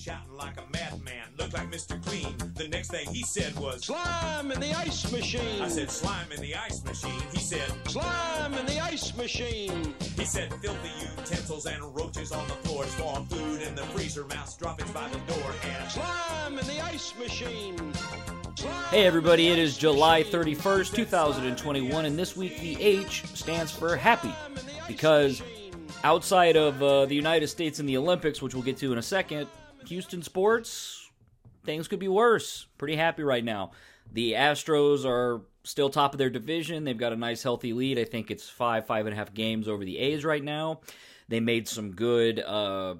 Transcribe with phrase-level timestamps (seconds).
[0.00, 1.26] shouting like a madman.
[1.38, 2.02] Looked like Mr.
[2.02, 2.34] Clean.
[2.54, 5.60] The next thing he said was, Slime in the ice machine.
[5.60, 7.20] I said, slime in the ice machine.
[7.32, 9.94] He said, Slime in the ice machine.
[10.16, 12.86] he said, filthy utensils and roaches on the floor.
[12.86, 15.52] Storm food in the freezer, mouse droppings by the door.
[15.64, 17.92] And Slime in the ice machine.
[18.88, 24.34] Hey everybody, it is July 31st, 2021, and this week the H stands for happy.
[24.88, 25.42] Because
[26.04, 29.02] outside of uh, the United States and the Olympics, which we'll get to in a
[29.02, 29.46] second,
[29.86, 31.10] Houston sports,
[31.64, 32.66] things could be worse.
[32.78, 33.72] Pretty happy right now.
[34.12, 36.84] The Astros are still top of their division.
[36.84, 37.98] They've got a nice, healthy lead.
[37.98, 40.80] I think it's five, five and a half games over the A's right now.
[41.28, 42.96] They made some good uh,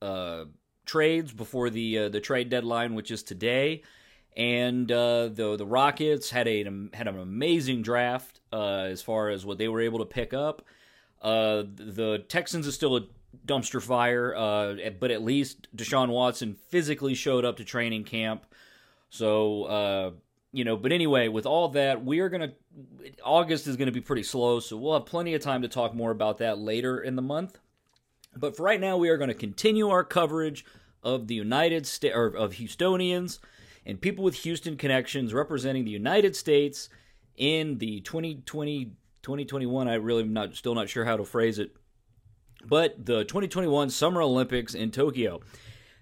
[0.00, 0.44] uh,
[0.86, 3.82] trades before the uh, the trade deadline, which is today.
[4.36, 9.44] And uh, the the Rockets had a had an amazing draft uh, as far as
[9.44, 10.62] what they were able to pick up.
[11.20, 13.00] Uh, the Texans is still a
[13.46, 18.46] dumpster fire, uh, but at least Deshaun Watson physically showed up to training camp.
[19.10, 20.10] So uh,
[20.52, 22.52] you know, but anyway, with all that, we are gonna
[23.24, 26.10] August is gonna be pretty slow, so we'll have plenty of time to talk more
[26.10, 27.58] about that later in the month.
[28.36, 30.64] But for right now, we are going to continue our coverage
[31.02, 33.38] of the United States or of Houstonians
[33.86, 36.88] and people with Houston connections representing the United States
[37.36, 39.88] in the 2020 2021.
[39.88, 41.74] I really am not still not sure how to phrase it,
[42.64, 45.40] but the 2021 Summer Olympics in Tokyo.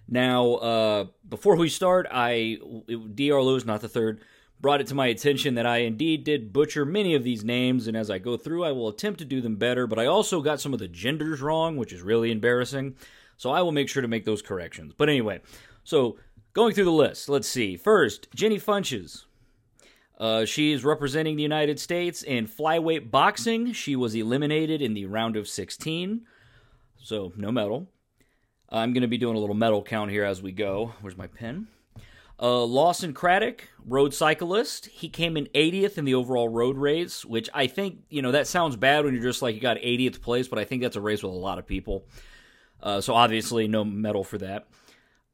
[0.07, 3.41] Now, uh, before we start, I Dr.
[3.41, 4.21] Lewis, not the third,
[4.59, 7.97] brought it to my attention that I indeed did butcher many of these names, and
[7.97, 9.85] as I go through, I will attempt to do them better.
[9.85, 12.95] But I also got some of the genders wrong, which is really embarrassing.
[13.35, 14.93] So I will make sure to make those corrections.
[14.97, 15.41] But anyway,
[15.83, 16.17] so
[16.53, 17.77] going through the list, let's see.
[17.77, 19.25] First, Jenny Funches.
[20.19, 23.71] Uh, she is representing the United States in flyweight boxing.
[23.73, 26.25] She was eliminated in the round of 16,
[27.01, 27.87] so no medal.
[28.69, 30.93] I'm going to be doing a little medal count here as we go.
[31.01, 31.67] Where's my pen?
[32.39, 34.87] Uh, Lawson Craddock, road cyclist.
[34.87, 38.45] He came in 80th in the overall road race, which I think, you know, that
[38.45, 41.01] sounds bad when you're just like, you got 80th place, but I think that's a
[41.01, 42.05] race with a lot of people.
[42.81, 44.67] Uh, so obviously, no medal for that.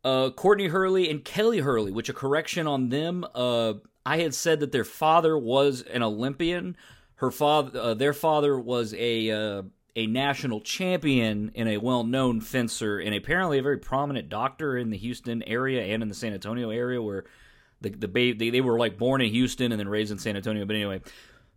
[0.04, 3.26] Uh, Courtney Hurley and Kelley Hurley, which a correction on them.
[3.36, 3.74] Uh,
[4.06, 6.78] I had said that their father was an Olympian.
[7.16, 9.64] Her father, uh, their father was a uh,
[9.96, 14.90] a national champion and a well known fencer, and apparently a very prominent doctor in
[14.90, 17.26] the Houston area and in the San Antonio area, where
[17.82, 20.36] the the babe they, they were like born in Houston and then raised in San
[20.36, 20.66] Antonio.
[20.66, 21.02] But anyway,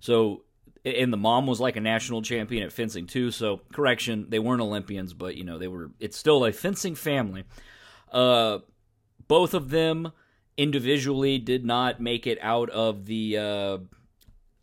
[0.00, 0.42] so
[0.84, 3.30] and the mom was like a national champion at fencing too.
[3.30, 5.90] So correction, they weren't Olympians, but you know they were.
[5.98, 7.44] It's still a fencing family.
[8.12, 8.58] Uh,
[9.26, 10.12] both of them
[10.56, 13.38] individually did not make it out of the.
[13.38, 13.78] Uh,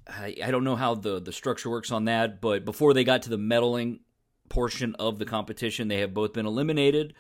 [0.07, 3.23] I, I don't know how the the structure works on that, but before they got
[3.23, 3.99] to the medaling
[4.49, 7.13] portion of the competition, they have both been eliminated.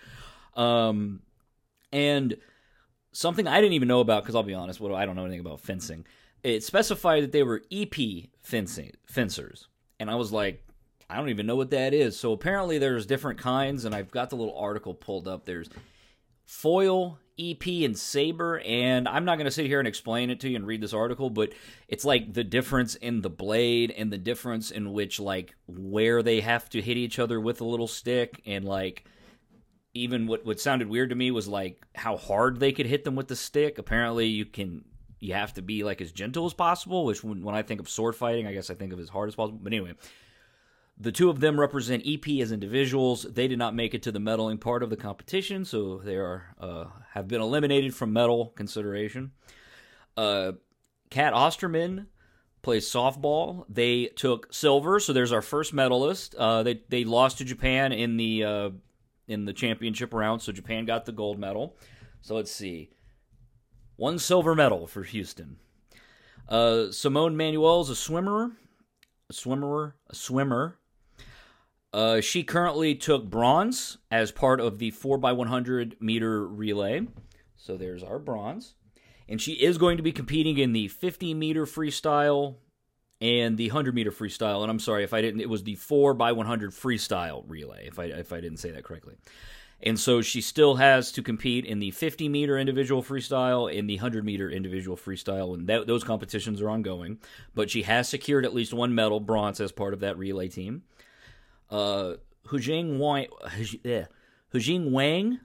[0.55, 1.21] Um,
[1.91, 2.35] and
[3.11, 5.39] something I didn't even know about because I'll be honest, what I don't know anything
[5.39, 6.05] about fencing.
[6.43, 7.95] It specified that they were EP
[8.41, 9.67] fencing fencers,
[9.99, 10.65] and I was like,
[11.09, 12.19] I don't even know what that is.
[12.19, 15.45] So apparently, there's different kinds, and I've got the little article pulled up.
[15.45, 15.69] There's
[16.45, 20.49] foil, EP, and saber, and I'm not going to sit here and explain it to
[20.49, 21.53] you and read this article, but
[21.87, 26.41] it's like the difference in the blade and the difference in which like where they
[26.41, 29.05] have to hit each other with a little stick, and like
[29.93, 33.15] even what what sounded weird to me was like how hard they could hit them
[33.15, 33.77] with the stick.
[33.77, 34.83] Apparently, you can
[35.19, 37.05] you have to be like as gentle as possible.
[37.05, 39.29] Which when, when I think of sword fighting, I guess I think of as hard
[39.29, 39.59] as possible.
[39.61, 39.93] But anyway,
[40.97, 43.23] the two of them represent EP as individuals.
[43.23, 46.55] They did not make it to the medaling part of the competition, so they are
[46.59, 49.31] uh, have been eliminated from medal consideration.
[50.15, 50.53] Uh,
[51.09, 52.07] Cat Osterman
[52.61, 53.65] plays softball.
[53.69, 56.35] They took silver, so there's our first medalist.
[56.35, 58.69] Uh, they they lost to Japan in the uh,
[59.27, 61.77] in the championship round, so Japan got the gold medal.
[62.21, 62.91] So let's see,
[63.95, 65.57] one silver medal for Houston.
[66.47, 68.51] Uh, Simone Manuel is a swimmer,
[69.29, 70.77] a swimmer, a swimmer.
[71.93, 77.05] Uh, she currently took bronze as part of the 4x100 meter relay.
[77.55, 78.73] So there's our bronze.
[79.29, 82.55] And she is going to be competing in the 50 meter freestyle
[83.21, 84.63] and the 100 meter freestyle.
[84.63, 88.33] And I'm sorry if I didn't, it was the 4x100 freestyle relay, if I, if
[88.33, 89.15] I didn't say that correctly.
[89.85, 93.97] And so she still has to compete in the 50 meter individual freestyle and the
[93.97, 97.19] 100 meter individual freestyle, and that, those competitions are ongoing.
[97.53, 100.83] But she has secured at least one medal, bronze, as part of that relay team.
[101.73, 102.17] Uh,
[102.47, 103.27] Huijing Wang,
[104.53, 105.39] Huijing Wang,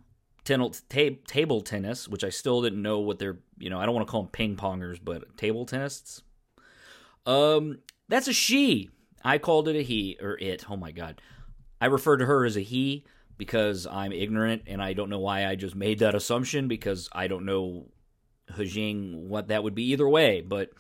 [0.45, 4.11] table tennis, which I still didn't know what they're, you know, I don't want to
[4.11, 6.21] call them ping pongers, but table tennists.
[7.25, 7.79] Um,
[8.09, 8.91] that's a she.
[9.25, 10.67] I called it a he or it.
[10.71, 11.23] Oh my god,
[11.81, 13.05] I refer to her as a he,
[13.39, 17.29] because I'm ignorant and I don't know why I just made that assumption because I
[17.29, 17.87] don't know
[18.51, 20.43] Hejing what that would be either way.
[20.43, 20.71] But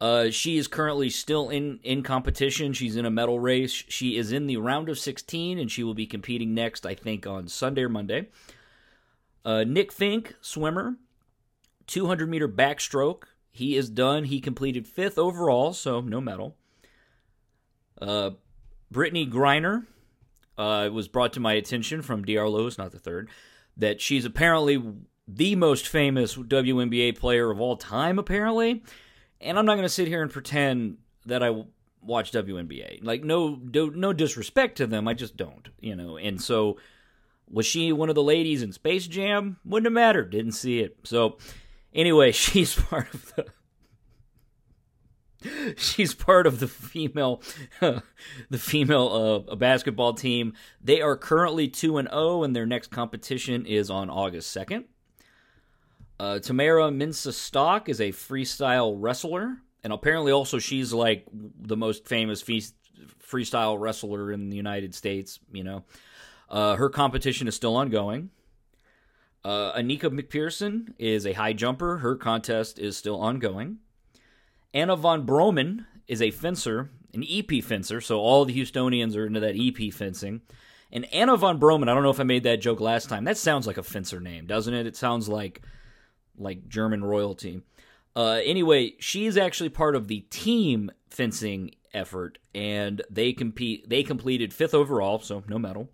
[0.00, 2.72] uh, she is currently still in, in competition.
[2.72, 3.72] She's in a medal race.
[3.72, 7.26] She is in the round of 16 and she will be competing next, I think,
[7.26, 8.28] on Sunday or Monday.
[9.44, 10.96] Uh, Nick Fink, swimmer,
[11.86, 13.24] 200 meter backstroke.
[13.50, 14.24] He is done.
[14.24, 16.56] He completed fifth overall, so no medal.
[18.00, 18.30] Uh,
[18.92, 19.86] Brittney Griner,
[20.58, 22.48] uh, was brought to my attention from Dr.
[22.48, 23.30] Lewis, not the third,
[23.76, 24.82] that she's apparently
[25.26, 28.82] the most famous WNBA player of all time, apparently.
[29.40, 31.64] And I'm not going to sit here and pretend that I
[32.02, 33.04] watch WNBA.
[33.04, 36.16] Like, no, no, no disrespect to them, I just don't, you know.
[36.16, 36.78] And so,
[37.50, 39.58] was she one of the ladies in Space Jam?
[39.64, 40.30] Wouldn't have mattered.
[40.30, 40.96] Didn't see it.
[41.04, 41.38] So,
[41.94, 43.46] anyway, she's part of the
[45.76, 47.42] she's part of the female
[47.80, 50.54] the female uh, a basketball team.
[50.82, 54.84] They are currently 2 and 0 and their next competition is on August 2nd.
[56.20, 62.42] Uh, Tamyra Mensah-Stock is a freestyle wrestler and apparently also she's like the most famous
[62.42, 65.84] freestyle wrestler in the United States, you know.
[66.48, 68.30] Uh, her competition is still ongoing.
[69.44, 71.98] Uh, Anika McPherson is a high jumper.
[71.98, 73.78] Her contest is still ongoing.
[74.74, 79.40] Anna von Broman is a fencer, an EP fencer, so all the Houstonians are into
[79.40, 80.40] that EP fencing.
[80.90, 83.24] And Anna von Broman, I don't know if I made that joke last time.
[83.24, 84.86] That sounds like a fencer name, doesn't it?
[84.86, 85.62] It sounds like
[86.38, 87.62] like German royalty.
[88.16, 93.88] Uh, anyway, she's actually part of the team fencing effort, and they compete.
[93.88, 95.88] They completed fifth overall, so no medal.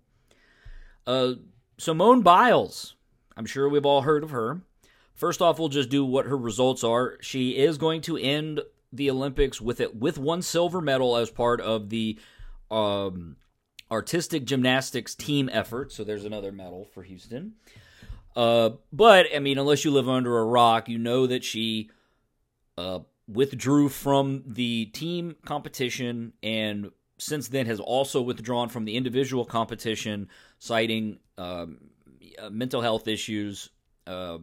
[1.05, 1.33] Uh,
[1.77, 2.95] Simone Biles,
[3.37, 4.61] I'm sure we've all heard of her.
[5.13, 7.17] First off, we'll just do what her results are.
[7.21, 8.61] She is going to end
[8.91, 12.19] the Olympics with it with one silver medal as part of the
[12.71, 13.35] um,
[13.91, 15.91] artistic gymnastics team effort.
[15.91, 17.53] So there's another medal for Houston.
[18.35, 21.89] Uh, but I mean, unless you live under a rock, you know that she
[22.77, 29.45] uh, withdrew from the team competition and since then has also withdrawn from the individual
[29.45, 30.27] competition,
[30.59, 31.77] citing um,
[32.51, 33.69] mental health issues.
[34.05, 34.37] Uh,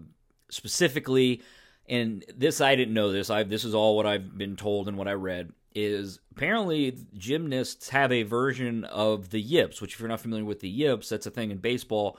[0.53, 1.43] specifically,
[1.89, 3.31] and this I didn't know this.
[3.31, 7.89] I this is all what I've been told and what I read is apparently gymnasts
[7.89, 11.27] have a version of the yips, which if you're not familiar with the yips, that's
[11.27, 12.19] a thing in baseball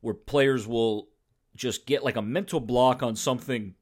[0.00, 1.08] where players will
[1.54, 3.74] just get like a mental block on something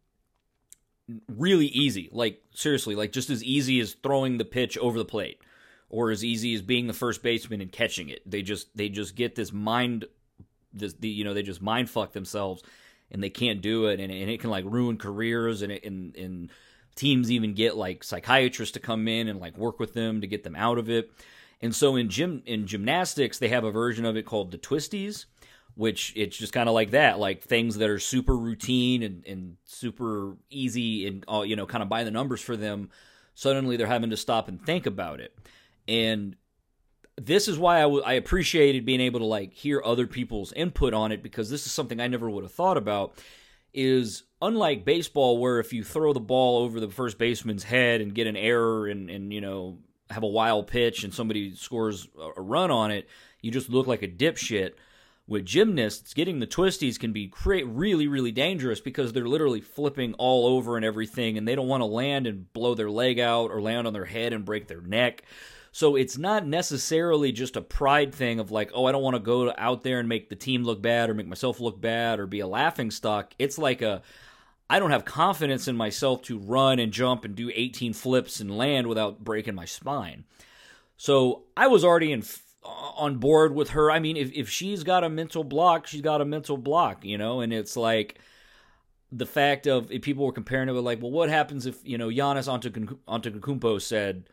[1.28, 2.08] really easy.
[2.12, 5.40] Like seriously, like just as easy as throwing the pitch over the plate
[5.88, 8.28] or as easy as being the first baseman and catching it.
[8.28, 10.06] They just they just get this mind
[10.72, 12.62] this the you know, they just mind fuck themselves
[13.12, 16.16] and they can't do it, and, and it can like ruin careers, and it, and
[16.16, 16.50] and
[16.96, 20.44] teams even get like psychiatrists to come in and like work with them to get
[20.44, 21.10] them out of it.
[21.60, 25.26] And so in gym in gymnastics, they have a version of it called the twisties,
[25.74, 29.56] which it's just kind of like that, like things that are super routine and, and
[29.64, 32.90] super easy and all, you know kind of by the numbers for them.
[33.34, 35.36] Suddenly they're having to stop and think about it.
[35.88, 36.36] And
[37.16, 40.94] this is why I, w- I appreciated being able to like hear other people's input
[40.94, 43.14] on it because this is something I never would have thought about.
[43.74, 48.14] Is unlike baseball, where if you throw the ball over the first baseman's head and
[48.14, 49.78] get an error and and you know
[50.10, 53.08] have a wild pitch and somebody scores a run on it,
[53.40, 54.72] you just look like a dipshit.
[55.32, 60.46] With gymnasts, getting the twisties can be really, really dangerous because they're literally flipping all
[60.46, 63.62] over and everything, and they don't want to land and blow their leg out or
[63.62, 65.22] land on their head and break their neck.
[65.72, 69.20] So it's not necessarily just a pride thing of like, oh, I don't want to
[69.20, 72.26] go out there and make the team look bad or make myself look bad or
[72.26, 73.32] be a laughing stock.
[73.38, 74.02] It's like a
[74.68, 78.54] I don't have confidence in myself to run and jump and do 18 flips and
[78.54, 80.24] land without breaking my spine.
[80.98, 82.20] So I was already in
[82.64, 83.90] on board with her.
[83.90, 87.18] I mean, if if she's got a mental block, she's got a mental block, you
[87.18, 88.18] know, and it's like
[89.10, 92.08] the fact of people were comparing it with like, well, what happens if you know
[92.08, 92.48] Giannis
[93.06, 94.24] Antetokounmpo said,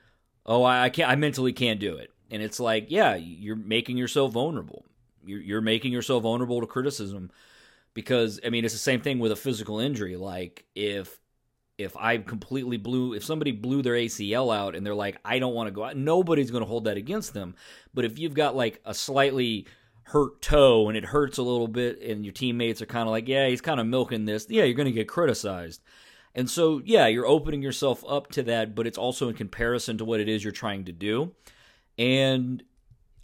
[0.46, 2.12] oh, I can't, I mentally can't do it.
[2.32, 4.86] And it's like, yeah, you're making yourself vulnerable.
[5.26, 7.32] You're, you're making yourself vulnerable to criticism
[7.94, 10.16] because, I mean, it's the same thing with a physical injury.
[10.16, 11.20] Like, if
[11.80, 15.54] if I completely blew, if somebody blew their ACL out and they're like, I don't
[15.54, 17.56] want to go out, nobody's going to hold that against them.
[17.94, 19.66] But if you've got like a slightly
[20.04, 23.30] hurt toe and it hurts a little bit and your teammates are kind of like,
[23.30, 25.82] yeah, he's kind of milking this, yeah, you're going to get criticized.
[26.36, 30.06] And so, yeah, you're opening yourself up to that, but it's also in comparison to
[30.06, 31.32] what it is you're trying to do.
[31.98, 32.62] And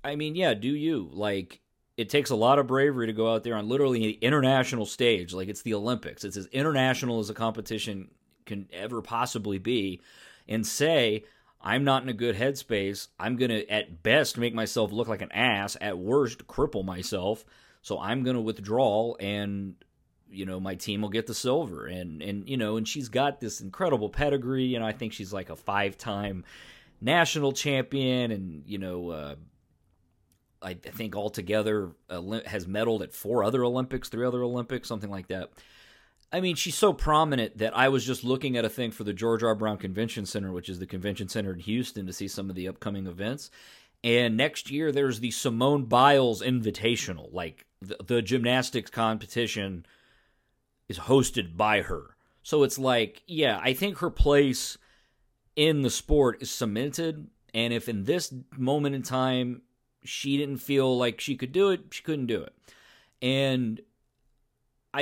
[0.02, 1.10] I mean, yeah, do you.
[1.12, 1.60] Like,
[1.98, 5.34] it takes a lot of bravery to go out there on literally the international stage.
[5.34, 8.12] Like, it's the Olympics, it's as international as a competition
[8.46, 10.02] can ever possibly be,
[10.48, 11.24] and say,
[11.62, 13.08] I'm not in a good headspace.
[13.20, 17.44] I'm going to, at best, make myself look like an ass, at worst, cripple myself
[17.82, 19.76] So I'm going to withdraw and
[20.30, 23.40] you know my team will get the silver and and you know and she's got
[23.40, 26.44] this incredible pedigree you know I think she's like a five-time
[27.00, 29.36] national champion and you know uh
[30.62, 35.28] I think altogether uh, has medaled at four other Olympics, three other Olympics, something like
[35.28, 35.52] that.
[36.36, 39.14] I mean, she's so prominent that I was just looking at a thing for the
[39.14, 39.56] George R.
[39.56, 42.68] Brown Convention Center, which is the convention center in Houston, to see some of the
[42.68, 43.50] upcoming events.
[44.04, 49.86] And next year, there's the Simone Biles Invitational, like the, the gymnastics competition
[50.90, 52.18] is hosted by her.
[52.44, 54.78] So it's like, yeah, I think her place
[55.56, 57.30] in the sport is cemented.
[57.54, 59.62] And if in this moment in time
[60.04, 62.54] she didn't feel like she could do it, she couldn't do it.
[63.22, 63.80] And
[64.96, 65.02] I,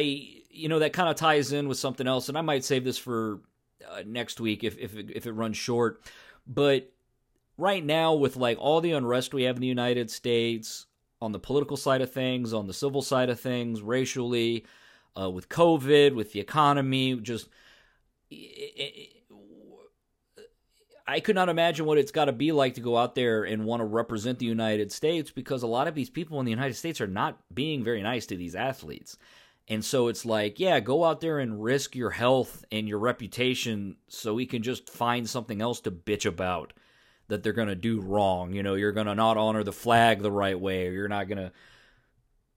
[0.50, 2.28] you know, that kind of ties in with something else.
[2.28, 3.42] And I might save this for
[3.88, 6.02] uh, next week if if it, if it runs short.
[6.48, 6.92] But
[7.58, 10.88] right now, with like all the unrest we have in the United States
[11.22, 14.66] on the political side of things, on the civil side of things, racially,
[15.20, 17.48] uh, with COVID, with the economy, just.
[21.06, 23.66] I could not imagine what it's got to be like to go out there and
[23.66, 26.76] want to represent the United States because a lot of these people in the United
[26.76, 29.18] States are not being very nice to these athletes.
[29.68, 33.96] And so it's like, yeah, go out there and risk your health and your reputation
[34.10, 36.74] so we can just find something else to bitch about
[37.30, 38.54] that they're going to do wrong.
[38.54, 41.28] You know, you're going to not honor the flag the right way, or you're not
[41.28, 41.52] going to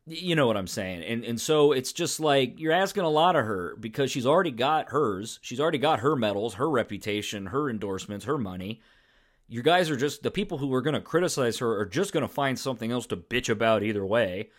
[0.07, 1.03] you know what I'm saying.
[1.03, 4.53] And and so it's just like you're asking a lot of her because she's already
[4.53, 5.41] got hers.
[5.43, 8.81] She's already got her medals, her reputation, her endorsements, her money.
[9.49, 12.27] You guys are just the people who are going to criticize her are just going
[12.27, 14.51] to find something else to bitch about either way.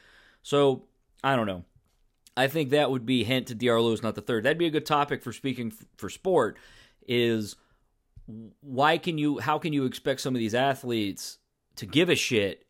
[0.43, 0.83] So,
[1.23, 1.65] I don't know.
[2.37, 4.43] I think that would be hint to DR Lewis, not the third.
[4.43, 6.57] That'd be a good topic for speaking for sport
[7.07, 7.55] is
[8.61, 11.39] why can you how can you expect some of these athletes
[11.77, 12.66] to give a shit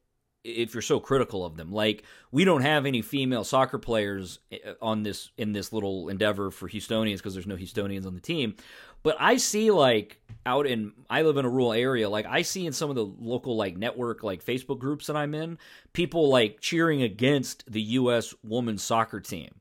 [0.47, 1.71] if you're so critical of them.
[1.71, 6.51] Like we don't have any female soccer players eh, on this in this little endeavor
[6.51, 8.55] for Houstonians because there's no Houstonians on the team.
[9.03, 12.65] But I see like out in I live in a rural area, like I see
[12.65, 15.57] in some of the local like network like Facebook groups that I'm in,
[15.93, 19.51] people like cheering against the US women's soccer team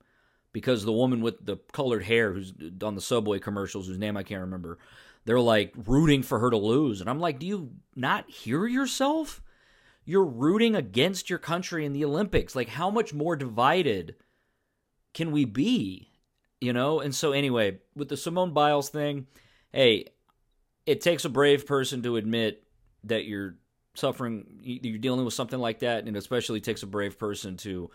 [0.53, 2.53] because the woman with the colored hair who's
[2.83, 4.79] on the subway commercials whose name I can't remember,
[5.27, 7.01] they're like rooting for her to lose.
[7.01, 9.43] And I'm like, do you not hear yourself?
[10.07, 12.55] You're rooting against your country in the Olympics.
[12.55, 14.15] Like, how much more divided
[15.13, 16.13] can we be?
[16.61, 17.01] You know?
[17.01, 19.27] And so, anyway, with the Simone Biles thing,
[19.73, 20.07] hey,
[20.87, 22.63] it takes a brave person to admit
[23.05, 23.57] that you're
[23.95, 27.91] suffering, you're dealing with something like that, and especially takes a brave person to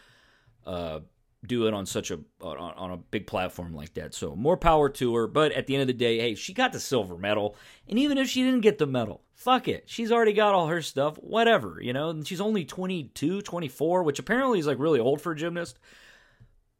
[0.65, 0.99] uh,
[1.45, 4.13] do it on such a on, on, a big platform like that.
[4.13, 5.27] So more power to her.
[5.27, 7.55] But at the end of the day, hey, she got the silver medal,
[7.87, 10.81] and even if she didn't get the medal, fuck it, she's already got all her
[10.81, 11.15] stuff.
[11.15, 12.09] Whatever, you know.
[12.09, 15.79] And she's only 22, 24, which apparently is like really old for a gymnast.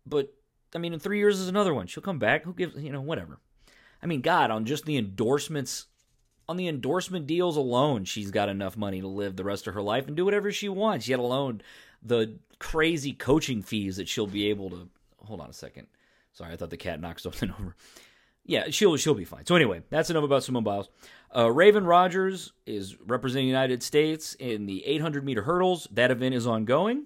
[0.06, 0.34] But
[0.75, 1.88] I mean, in three years is another one.
[1.88, 2.44] She'll come back.
[2.44, 3.39] Who gives you know whatever.
[4.03, 5.88] I mean, God, on just the endorsements.
[6.50, 9.82] On the endorsement deals alone, she's got enough money to live the rest of her
[9.82, 11.08] life and do whatever she wants.
[11.08, 11.62] Yet alone,
[12.01, 14.89] the crazy coaching fees that she'll be able to.
[15.25, 15.88] Hold on a second.
[16.34, 17.75] Sorry, I thought the cat knocked something over.
[18.46, 19.46] Yeah, she'll she'll be fine.
[19.46, 20.89] So anyway, that's enough about Simone Biles.
[21.31, 25.88] Uh, Raevyn Rogers is representing the United States in the 800 meter hurdles.
[25.91, 27.05] That event is ongoing.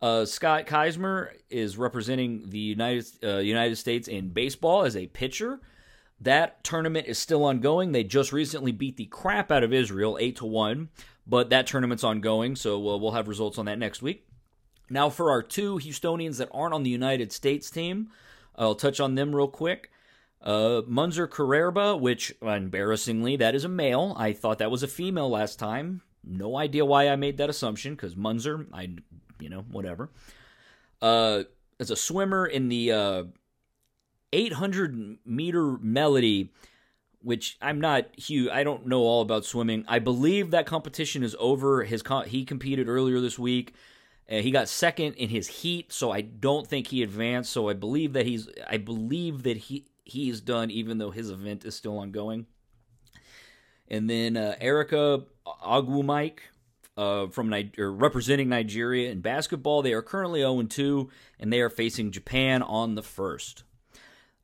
[0.00, 5.60] Uh, Scott Kazmir is representing the United uh, United States in baseball as a pitcher.
[6.20, 7.92] That tournament is still ongoing.
[7.92, 10.88] They just recently beat the crap out of Israel, eight to one.
[11.26, 14.26] But that tournament's ongoing, so we'll, we'll have results on that next week.
[14.90, 18.10] Now, for our two Houstonians that aren't on the United States team,
[18.56, 19.90] I'll touch on them real quick.
[20.42, 24.14] Uh, Munzer Carrera, which embarrassingly, that is a male.
[24.18, 26.02] I thought that was a female last time.
[26.22, 28.90] No idea why I made that assumption because Munzer, I,
[29.40, 30.10] you know, whatever.
[31.00, 31.44] Uh,
[31.80, 33.24] as a swimmer in the uh,
[34.32, 36.52] 800 meter melody,
[37.24, 38.50] which I'm not huge.
[38.50, 39.84] I don't know all about swimming.
[39.88, 41.82] I believe that competition is over.
[41.84, 43.74] His he competed earlier this week.
[44.30, 47.52] Uh, he got second in his heat, so I don't think he advanced.
[47.52, 51.64] So I believe that he's I believe that he he's done, even though his event
[51.64, 52.46] is still ongoing.
[53.88, 56.40] And then uh, Erica Ogwumike
[56.96, 59.82] uh, from Niger- representing Nigeria in basketball.
[59.82, 63.64] They are currently 0 2, and they are facing Japan on the first.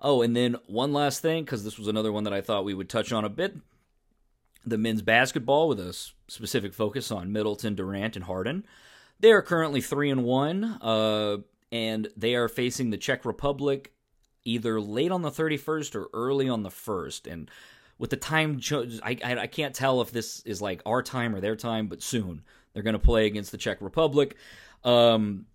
[0.00, 2.74] Oh, and then one last thing, because this was another one that I thought we
[2.74, 3.56] would touch on a bit.
[4.64, 5.92] The men's basketball, with a
[6.28, 8.64] specific focus on Middleton, Durant, and Harden.
[9.20, 11.38] They are currently three and one, uh,
[11.70, 13.92] and they are facing the Czech Republic
[14.44, 17.26] either late on the 31st or early on the first.
[17.26, 17.50] And
[17.98, 18.60] with the time,
[19.02, 22.02] I, I, I can't tell if this is like our time or their time, but
[22.02, 22.42] soon
[22.72, 24.36] they're going to play against the Czech Republic.
[24.84, 25.46] Um,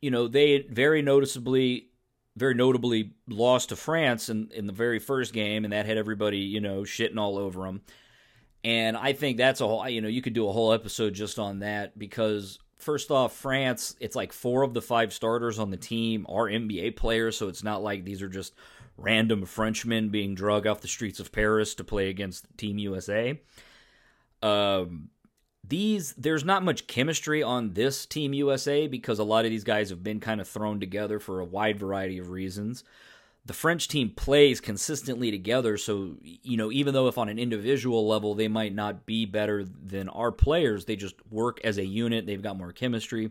[0.00, 1.88] you know, they very noticeably,
[2.36, 6.38] very notably lost to France in, in the very first game, and that had everybody,
[6.38, 7.80] you know, shitting all over them.
[8.62, 11.38] And I think that's a whole, you know, you could do a whole episode just
[11.38, 15.76] on that because, first off, France, it's like four of the five starters on the
[15.76, 18.54] team are NBA players, so it's not like these are just
[18.98, 23.40] random Frenchmen being drug off the streets of Paris to play against Team USA.
[24.42, 25.10] Um,
[25.68, 29.90] these there's not much chemistry on this team USA because a lot of these guys
[29.90, 32.84] have been kind of thrown together for a wide variety of reasons.
[33.44, 38.06] The French team plays consistently together, so you know even though if on an individual
[38.06, 42.26] level they might not be better than our players, they just work as a unit.
[42.26, 43.30] They've got more chemistry.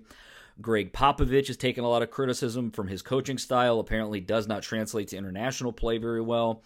[0.62, 3.80] Gregg Popovich has taken a lot of criticism from his coaching style.
[3.80, 6.64] Apparently, does not translate to international play very well.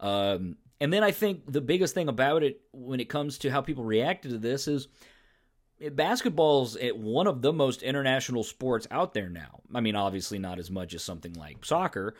[0.00, 3.60] Um, and then I think the biggest thing about it when it comes to how
[3.60, 4.88] people reacted to this is
[5.80, 9.60] eh, basketball's one of the most international sports out there now.
[9.74, 12.14] I mean, obviously not as much as something like soccer,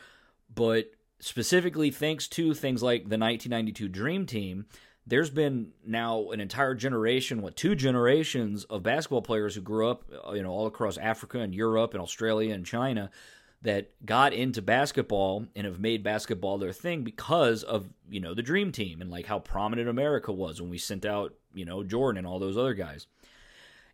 [0.53, 4.65] but specifically thanks to things like the 1992 Dream Team,
[5.07, 10.03] there's been now an entire generation, what two generations of basketball players who grew up,
[10.33, 13.09] you know, all across Africa and Europe and Australia and China
[13.61, 18.41] that got into basketball and have made basketball their thing because of you know the
[18.41, 22.19] dream team and like how prominent America was when we sent out you know Jordan
[22.19, 23.07] and all those other guys.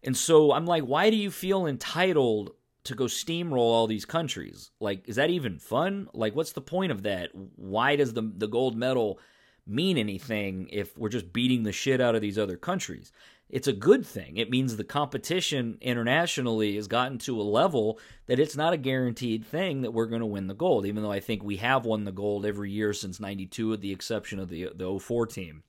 [0.03, 2.51] And so I'm like, why do you feel entitled
[2.86, 4.71] to go steamroll all these countries?
[4.79, 6.07] Like, is that even fun?
[6.13, 7.31] Like, what's the point of that?
[7.55, 9.19] Why does the the gold medal
[9.65, 13.12] mean anything if we're just beating the shit out of these other countries?
[13.50, 14.38] It's a good thing.
[14.38, 19.46] It means the competition internationally has gotten to a level that it's not a guaranteed
[19.46, 22.04] thing that we're going to win the gold, even though I think we have won
[22.04, 25.63] the gold every year since 92, with the exception of the, the 04 team,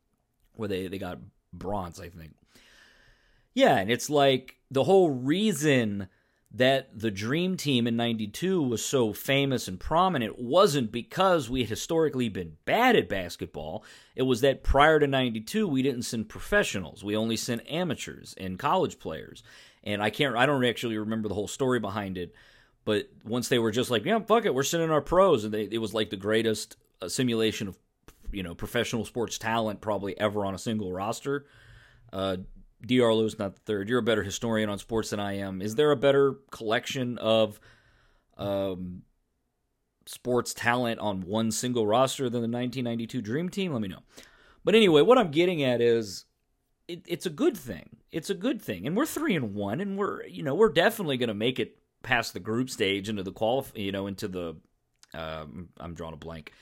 [0.54, 1.20] where they, they got
[1.52, 2.34] bronze, I think.
[3.54, 6.08] Yeah, and it's like the whole reason
[6.50, 11.68] that the Dream Team in 92 was so famous and prominent wasn't because we had
[11.68, 13.84] historically been bad at basketball.
[14.16, 17.04] It was that prior to 92, we didn't send professionals.
[17.04, 19.42] We only sent amateurs and college players.
[19.84, 22.34] And I can't, I don't actually remember the whole story behind it.
[22.86, 25.44] But once they were just like, yeah, fuck it, we're sending our pros.
[25.44, 27.78] And they, it was like the greatest uh, simulation of,
[28.32, 31.44] you know, professional sports talent probably ever on a single roster.
[32.10, 32.38] Uh,
[32.80, 33.14] Dr.
[33.14, 33.88] Lewis, not the third.
[33.88, 35.60] You're a better historian on sports than I am.
[35.60, 37.58] Is there a better collection of
[38.36, 39.02] um,
[40.06, 43.72] sports talent on one single roster than the 1992 Dream Team?
[43.72, 44.02] Let me know.
[44.64, 46.24] But anyway, what I'm getting at is
[46.86, 47.96] it, it's a good thing.
[48.10, 51.18] It's a good thing, and we're three and one, and we're you know we're definitely
[51.18, 54.56] going to make it past the group stage into the qual you know into the
[55.14, 56.52] um, I'm drawing a blank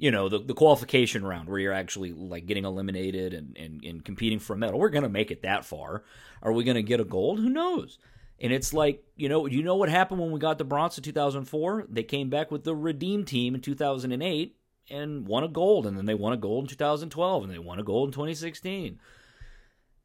[0.00, 4.04] you know the, the qualification round where you're actually like getting eliminated and, and, and
[4.04, 4.80] competing for a medal.
[4.80, 6.04] We're going to make it that far.
[6.42, 7.38] Are we going to get a gold?
[7.38, 7.98] Who knows?
[8.40, 11.04] And it's like you know you know what happened when we got the bronze in
[11.04, 14.56] 2004 they came back with the redeem team in 2008
[14.88, 17.78] and won a gold and then they won a gold in 2012 and they won
[17.78, 18.98] a gold in 2016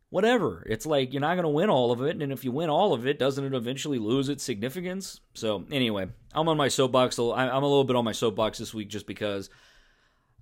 [0.10, 0.66] whatever.
[0.70, 2.92] It's like you're not going to win all of it and if you win all
[2.92, 5.22] of it doesn't it eventually lose its significance?
[5.34, 8.90] So anyway i'm on my soapbox i'm a little bit on my soapbox this week
[8.90, 9.50] just because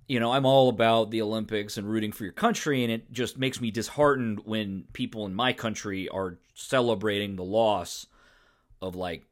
[0.06, 3.38] you know, I'm all about the Olympics and rooting for your country, and it just
[3.38, 8.06] makes me disheartened when people in my country are celebrating the loss
[8.82, 9.24] of like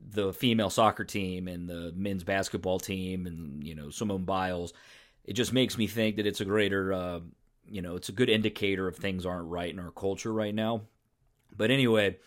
[0.00, 4.72] the female soccer team and the men's basketball team and you know Simone Biles.
[5.24, 7.20] It just makes me think that it's a greater, uh,
[7.66, 10.82] you know, it's a good indicator of things aren't right in our culture right now.
[11.56, 12.18] But anyway,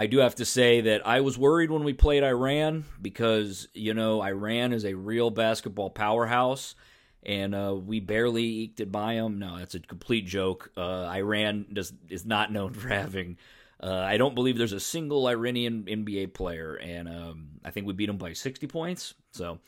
[0.00, 3.94] I do have to say that I was worried when we played Iran because, you
[3.94, 6.76] know, Iran is a real basketball powerhouse
[7.24, 9.40] and uh, we barely eked it by them.
[9.40, 10.70] No, that's a complete joke.
[10.76, 13.38] Uh, Iran does is not known for having.
[13.82, 17.92] Uh, I don't believe there's a single Iranian NBA player, and um, I think we
[17.92, 19.14] beat them by 60 points.
[19.32, 19.58] So,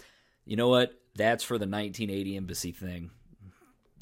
[0.44, 0.94] you know what?
[1.16, 3.10] That's for the 1980 embassy thing.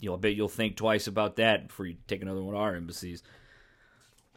[0.02, 3.22] You'll bet you'll think twice about that before you take another one of our embassies.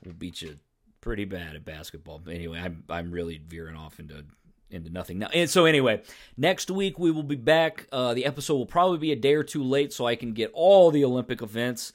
[0.05, 0.57] We'll beat you
[1.01, 2.21] pretty bad at basketball.
[2.29, 4.23] Anyway, I'm I'm really veering off into
[4.69, 5.27] into nothing now.
[5.33, 6.01] And so anyway,
[6.37, 7.87] next week we will be back.
[7.91, 10.51] Uh, the episode will probably be a day or two late, so I can get
[10.53, 11.91] all the Olympic events.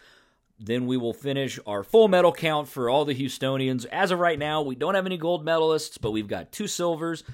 [0.59, 3.87] Then we will finish our full medal count for all the Houstonians.
[3.87, 7.25] As of right now, we don't have any gold medalists, but we've got two silvers,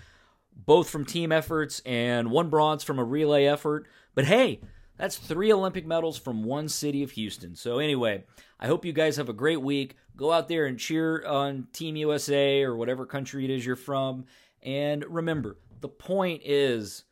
[0.55, 3.87] both from team efforts, and one bronze from a relay effort.
[4.15, 4.61] But hey,
[4.97, 7.57] that's three Olympic medals from one city of Houston.
[7.57, 8.25] So anyway,
[8.61, 9.97] I hope you guys have a great week.
[10.17, 14.27] Go out there and cheer on Team USA or whatever country it is you're from.
[14.63, 17.05] And remember, the point is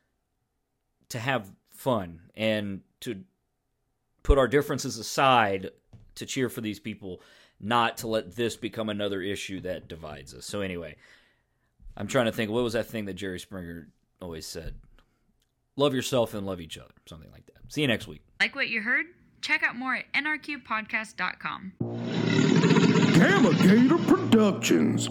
[1.08, 3.24] to have fun and to
[4.22, 5.70] put our differences aside
[6.14, 7.20] to cheer for these people,
[7.58, 10.46] not to let this become another issue that divides us.
[10.46, 10.96] So, anyway,
[11.96, 12.50] I'm trying to think.
[12.50, 13.88] What was that thing that Jerry Springer
[14.20, 14.74] always said?
[15.76, 16.94] Love yourself and love each other.
[17.06, 17.59] Something like that.
[17.70, 18.20] See you next week.
[18.40, 19.06] Like what you heard?
[19.40, 21.72] Check out more at nrqpodcast.com.
[23.14, 25.08] Gamma Gator Productions.